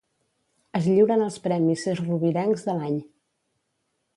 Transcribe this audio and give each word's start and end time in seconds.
Es 0.79 0.87
lliuren 0.93 1.25
els 1.25 1.37
Premis 1.43 1.85
Sesrovirencs 1.89 2.65
de 2.71 2.77
l'any. 2.81 2.97